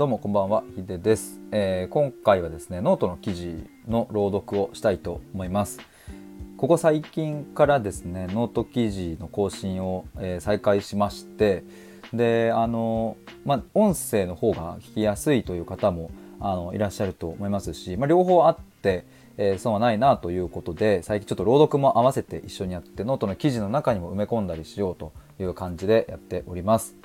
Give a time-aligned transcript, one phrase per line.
[0.00, 5.78] どうもこんばんは、ひでです、えー、今回はですね、ノートの記事の朗読をしたいと思います。
[6.56, 11.64] ここ最近からですね、ノート記事の更新を、えー、再開しまして、
[12.14, 16.10] で、あの、まあ、音声の方が聞きやすいという方も
[16.40, 19.04] あのいらっしゃると思いますし、まあ、両方あって、
[19.36, 26.96] えー、損はないなということで、最近ちょっと朗読も合わせて一緒にやって、ノートの記事の中にも埋め込んだりしようという感じでやっております。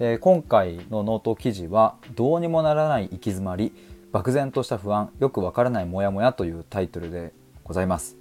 [0.00, 3.70] で今回のノート記事は「どうにもならない行き詰まり
[4.12, 8.16] 漠然とした不安よくわからないモヤモヤ」というタイトルでございます。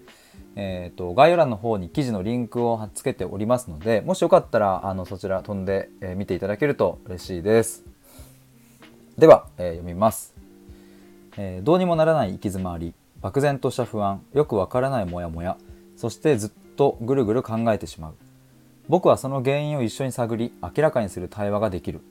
[0.58, 7.86] えーと、概要欄の方に記事のリンクを貼っつけておりますのでもしよかったらあのそちら飛んで、えー、見ていただけると嬉しいです。
[9.18, 10.36] では、えー、読みます、
[11.38, 15.56] えー、どうにもならない行き詰まり漠然とした不安よくわからないモヤモヤ
[15.96, 18.16] そしてずっとぐるぐる考えてしまう
[18.90, 22.02] 僕はその原因を一緒に探り明らかにする対話ができる。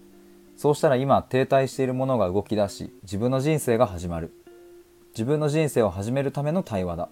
[0.57, 4.33] そうしたら今停滞しているものが動き出し自分の人生が始まる。
[5.11, 7.09] 自分の人生を始めるための対話だ。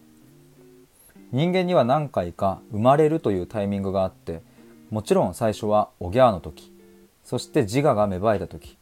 [1.33, 4.43] 人間には何回か生まれるというタイミングがあって
[4.91, 6.73] もちろん最初はおぎゃーの時
[7.25, 8.79] そして自我が芽生えた時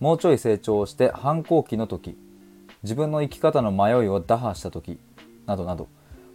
[0.00, 2.16] もうちょい成長をして反抗期の時
[2.82, 4.98] 自分の生き方の迷いを打破した時
[5.46, 5.88] などなど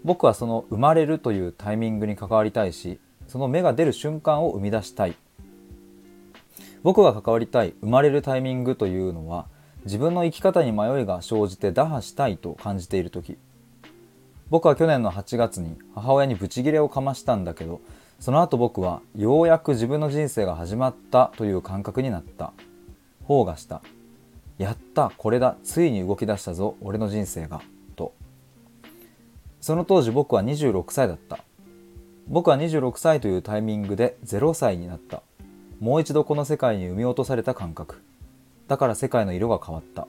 [0.04, 3.00] 僕はその生まれるというタイミングに関わりたいし
[3.32, 5.16] その芽が出る瞬間を生み出したい。
[6.84, 9.46] 僕が関わりたい生まれるタイミングというのは
[9.86, 13.38] 自分の生き方に迷いが生じて打破したいと感じている時。
[14.50, 17.80] 僕は去年の8月に母親にブチギレをかましたんだけど
[18.20, 22.52] その後僕はようやく自分の人生が始まったという感覚になった。
[23.24, 23.82] 方がした。
[24.58, 25.56] やったこれだ。
[25.64, 27.62] ついに動き出したぞ俺の人生が。
[27.96, 28.14] と。
[29.62, 31.40] その当時僕は26歳だった。
[32.32, 35.22] 僕は26歳というタイミングで0歳になった。
[35.82, 38.02] もう一度この世界に産み落とされた感覚。
[38.70, 40.08] だから世界の色が変わった。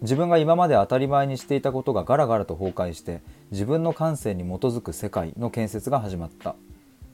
[0.00, 3.20] 自分が今まで当たり前にしていたことがガラガラと崩壊して
[3.50, 6.54] 自分の感性に基づく世界の建設が始まった。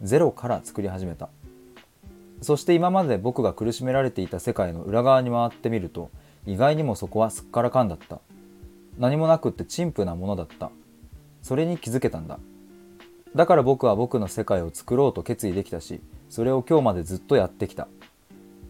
[0.00, 1.28] ゼロから作り始めた。
[2.40, 6.12] そして今まで僕が苦しめられていた世界の裏側に回ってみると
[6.46, 8.20] 意外にもそこはすっからかんだった。
[8.96, 10.70] 何もなくって陳腐なものだった。
[11.42, 12.38] それに気づけたんだ。
[13.34, 17.88] だから僕は僕の世界を作ろうと決意できたしそれを今日までずっとやってきた。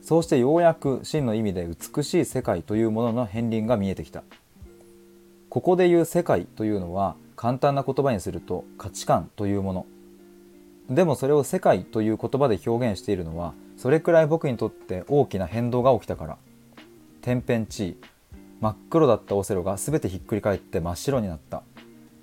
[0.01, 4.23] そうしてようやく真の意味で美しい世界というものの片鱗が見えてきた。
[5.51, 9.87] ここで言う世界というのは簡単な言葉にすると価値観というもの。
[10.89, 16.39] でもそれを世界という言葉で表現しているのはそれくらい僕にとって大きな変動が起きたから。
[17.21, 17.97] 天変地異。
[18.61, 21.63] 真っ黒だったオセロが全てひっくり返って真っ白になった。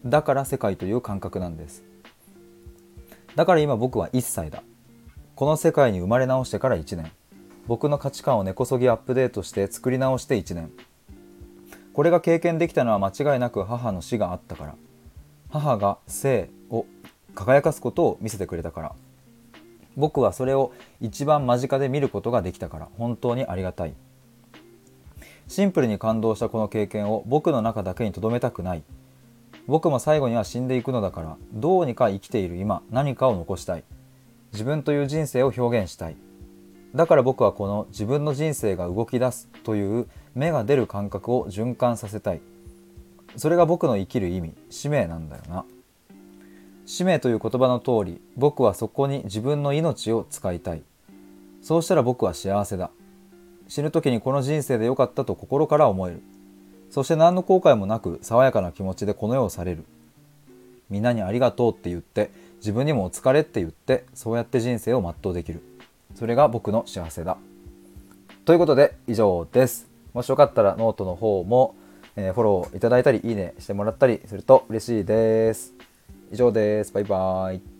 [0.05, 1.83] だから世界という感覚なんです。
[3.35, 4.63] だから今僕は1歳だ。
[5.35, 7.11] この世界に生まれ直してから1年。
[7.67, 10.71] 僕の価値観を根こそぎアップデートして作り直して1年。
[11.93, 14.75] これが経験できたのは間違いなく母の死があったから。
[15.49, 16.85] 母が生を
[17.33, 18.95] 輝かすことを見せてくれたから。
[19.97, 20.71] 僕はそれを
[21.01, 22.89] 一番間近で見ることができたから。
[22.97, 23.93] 本当にありがたい。
[25.47, 28.83] シンプルに感動したこの経験を僕の中だけに留めたくない。
[29.67, 33.83] 僕も最後には死んでいくのだからどうにか生きている今何かを残したい。
[34.53, 36.15] 自分という人生を表現したい。
[36.93, 42.41] だから僕はこの自分の人生が動き出すという芽が出る感覚を循環させたい。
[43.35, 45.65] それが僕の生きる意味使命なんだよな。
[46.85, 50.83] 使命という言葉の通り僕はそこに自分の命を使いたい。
[51.61, 52.91] そうしたら僕は幸せだ。
[53.67, 56.21] 死ぬ時にこの人生でよかったと心から思える。
[56.89, 59.83] そして何の後悔もなく爽やかな気持ちでこの世を去れる。
[60.89, 65.61] みんなにありがとうって言って自分にもお疲れって言ってそうやって人生を全うできる。
[66.15, 67.37] それが僕の幸せだ。
[68.45, 69.87] ということで以上です。
[70.13, 71.75] もしよかったらノートの方も、
[72.15, 75.73] えー、フォローいただいたりいいねしてもらったりすると嬉しいです。
[76.31, 76.93] 以上です。
[76.93, 77.74] バイバーイ。